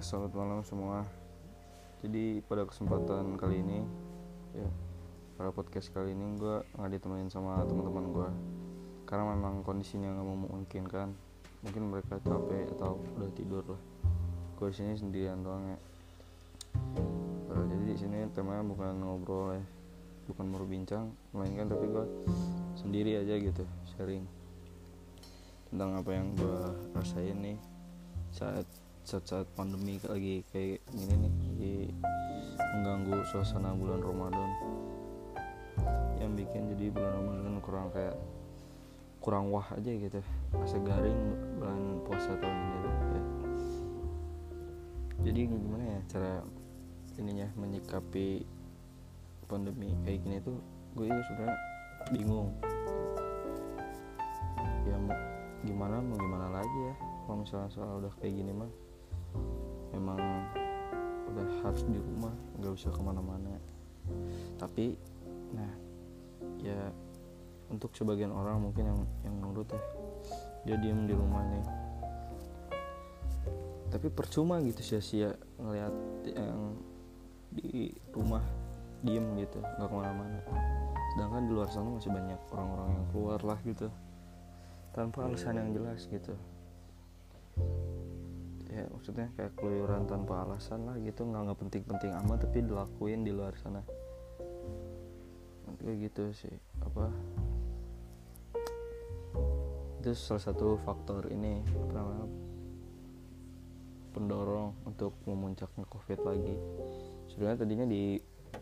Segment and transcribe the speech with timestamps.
[0.00, 1.04] selamat malam semua.
[2.00, 3.84] Jadi pada kesempatan kali ini,
[4.56, 4.64] ya
[5.36, 8.28] pada podcast kali ini gue nggak ditemenin sama teman-teman gue,
[9.04, 11.12] karena memang kondisinya nggak memungkinkan.
[11.60, 13.82] Mungkin mereka capek atau udah tidur lah.
[14.56, 15.78] Gue di sini sendirian doang ya.
[17.52, 19.64] Eh, jadi di sini temanya bukan ngobrol ya,
[20.32, 22.04] bukan berbincang, melainkan tapi gue
[22.72, 24.24] sendiri aja gitu, sharing
[25.68, 26.58] tentang apa yang gue
[26.96, 27.58] rasain nih
[28.32, 28.64] saat
[29.04, 31.76] saat saat pandemi lagi kayak gini nih lagi
[32.76, 34.50] mengganggu suasana bulan Ramadan.
[36.20, 38.16] Yang bikin jadi bulan Ramadan kurang kayak
[39.20, 40.20] kurang wah aja gitu.
[40.60, 41.20] Asa garing
[41.60, 43.22] bulan puasa tahun ini ya.
[45.20, 46.32] jadi gimana ya cara
[47.20, 48.48] ininya menyikapi
[49.44, 50.56] pandemi kayak gini tuh
[50.96, 51.56] gue sebenarnya
[52.12, 52.48] bingung.
[54.88, 54.96] Ya
[55.64, 56.94] gimana mau gimana lagi ya?
[57.24, 58.89] Kalau misalnya soal udah kayak gini mah
[59.94, 60.18] memang
[61.30, 63.54] udah harus di rumah nggak bisa ke mana-mana.
[64.58, 64.94] Tapi
[65.54, 65.72] nah
[66.62, 66.90] ya
[67.70, 69.82] untuk sebagian orang mungkin yang yang nurut ya
[70.66, 71.64] dia diem di rumah nih.
[73.90, 75.94] Tapi percuma gitu sia-sia ngeliat
[76.30, 76.78] yang
[77.50, 78.42] di rumah
[79.02, 80.38] diem gitu nggak ke mana-mana.
[81.14, 83.90] Sedangkan di luar sana masih banyak orang-orang yang keluar lah gitu.
[84.90, 86.34] Tanpa alasan yang jelas gitu
[88.70, 93.34] ya maksudnya kayak keluyuran tanpa alasan lah gitu nggak nggak penting-penting amat tapi dilakuin di
[93.34, 93.82] luar sana.
[95.80, 97.10] Kayak gitu sih apa?
[100.00, 102.30] Itu salah satu faktor ini apa
[104.14, 106.54] pendorong untuk memuncaknya covid lagi.
[107.30, 108.18] Sebenarnya tadinya di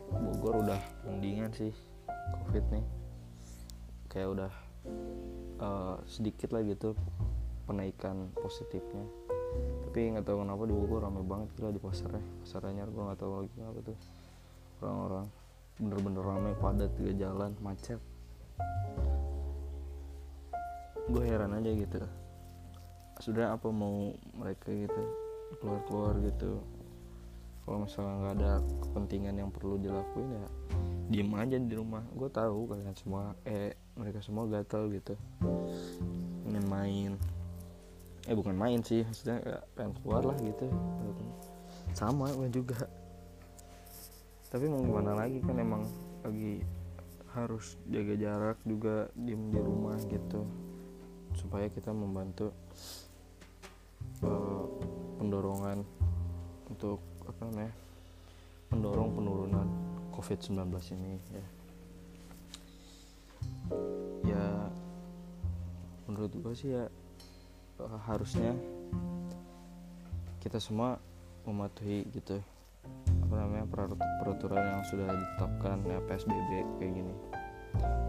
[0.08, 1.72] Bogor udah mendingan sih
[2.48, 2.84] covid nih.
[4.08, 4.52] Kayak udah
[5.60, 6.96] uh, sedikit lah gitu
[7.68, 9.27] penaikan positifnya
[9.88, 13.18] tapi nggak tahu kenapa di Bogor ramai banget gila di pasarnya pasar anyar gue nggak
[13.18, 13.98] tahu lagi apa tuh.
[14.78, 15.26] Orang-orang
[15.80, 17.98] bener-bener ramai padat di jalan macet.
[21.08, 21.98] Gue heran aja gitu.
[23.18, 25.02] Sudah apa mau mereka gitu
[25.58, 26.62] keluar-keluar gitu.
[27.64, 28.52] Kalau misalnya nggak ada
[28.86, 30.46] kepentingan yang perlu dilakuin ya
[31.08, 32.04] diem aja di rumah.
[32.12, 35.18] Gue tahu kalian semua eh mereka semua gatel gitu
[38.28, 40.68] eh bukan main sih maksudnya ya, pengen keluar lah gitu.
[41.96, 42.84] Sama gue juga.
[44.52, 45.88] Tapi mau gimana lagi kan emang
[46.20, 46.60] lagi
[47.32, 50.44] harus jaga jarak juga diem di rumah gitu.
[51.32, 52.52] Supaya kita membantu
[54.20, 54.68] uh,
[55.16, 55.80] pendorongan
[56.68, 57.72] untuk apa namanya
[58.68, 59.68] mendorong penurunan
[60.12, 60.68] COVID-19
[61.00, 61.46] ini ya.
[64.28, 64.44] Ya
[66.04, 66.92] menurut gue sih ya
[67.80, 68.54] uh, harusnya
[70.38, 70.98] kita semua
[71.46, 72.38] mematuhi gitu
[73.28, 73.66] apa namanya
[74.22, 76.50] peraturan yang sudah ditetapkan ya PSBB
[76.80, 77.14] kayak gini.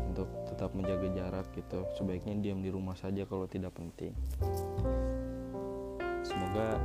[0.10, 4.16] Untuk tetap menjaga jarak gitu sebaiknya diam di rumah saja kalau tidak penting.
[6.24, 6.80] Semoga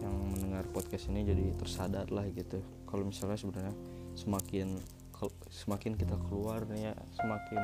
[0.00, 2.60] yang mendengar podcast ini jadi tersadar lah gitu.
[2.88, 3.74] Kalau misalnya sebenarnya
[4.14, 4.76] semakin
[5.52, 7.60] semakin kita keluar nih ya semakin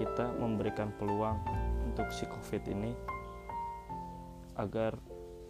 [0.00, 1.36] kita memberikan peluang
[2.00, 2.96] untuk si covid ini
[4.56, 4.96] agar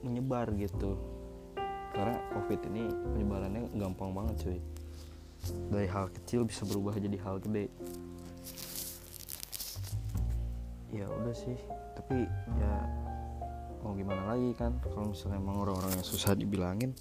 [0.03, 0.99] menyebar gitu.
[1.95, 4.59] Karena covid ini penyebarannya gampang banget cuy.
[5.71, 7.71] Dari hal kecil bisa berubah jadi hal gede.
[10.91, 11.55] Ya udah sih
[11.95, 12.27] tapi
[12.59, 12.75] ya
[13.87, 14.75] mau gimana lagi kan?
[14.83, 16.99] Kalau misalnya emang orang-orang yang susah dibilangin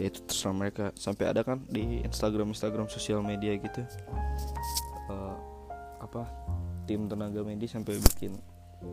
[0.00, 0.84] ya itu terserah mereka.
[0.96, 3.84] Sampai ada kan di Instagram Instagram sosial media gitu
[5.12, 5.36] uh,
[6.00, 6.24] apa
[6.88, 8.34] tim tenaga medis sampai bikin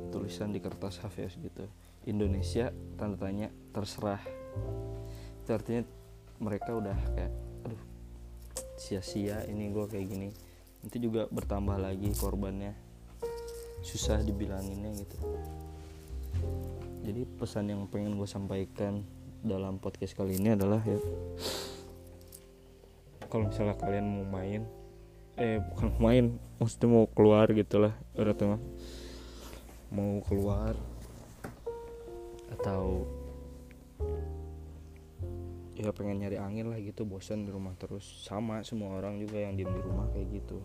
[0.10, 1.66] tulisan di kertas HVS gitu.
[2.08, 4.22] Indonesia tanda tanya terserah.
[5.44, 5.84] Itu artinya
[6.40, 7.34] mereka udah kayak
[7.68, 7.84] aduh
[8.80, 10.30] sia-sia ini gue kayak gini.
[10.80, 12.74] Nanti juga bertambah lagi korbannya.
[13.84, 15.18] Susah dibilanginnya gitu.
[17.04, 19.04] Jadi pesan yang pengen gue sampaikan
[19.40, 21.00] dalam podcast kali ini adalah ya
[23.32, 24.68] kalau misalnya kalian mau main
[25.40, 26.26] eh bukan main
[26.60, 28.60] maksudnya mau keluar gitulah udah tuh
[29.94, 30.74] mau keluar.
[32.50, 33.06] Atau
[35.80, 38.04] ya pengen nyari angin lah gitu bosan di rumah terus.
[38.26, 40.60] Sama semua orang juga yang diem di rumah kayak gitu.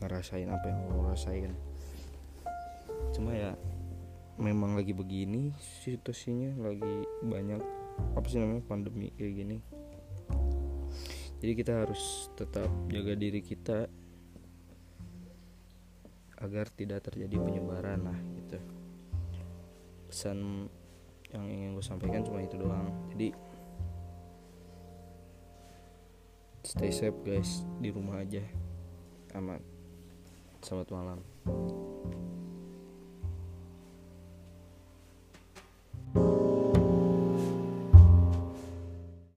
[0.00, 1.54] Ngerasain apa yang mau rasain.
[3.12, 3.54] Cuma ya
[4.40, 5.52] memang lagi begini
[5.84, 7.60] situasinya lagi banyak
[8.16, 9.58] apa sih namanya pandemi kayak gini.
[11.42, 13.90] Jadi kita harus tetap jaga diri kita
[16.42, 18.58] agar tidak terjadi penyebaran lah gitu.
[20.10, 20.68] Pesan
[21.32, 22.90] yang ingin gue sampaikan cuma itu doang.
[23.14, 23.32] Jadi
[26.66, 28.42] stay safe guys di rumah aja.
[29.32, 29.62] Aman.
[30.60, 31.18] Selamat malam